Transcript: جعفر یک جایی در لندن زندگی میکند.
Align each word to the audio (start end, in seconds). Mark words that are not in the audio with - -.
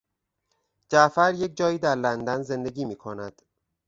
جعفر 0.89 1.33
یک 1.33 1.55
جایی 1.55 1.77
در 1.79 1.95
لندن 1.95 2.41
زندگی 2.41 2.85
میکند. 2.85 3.41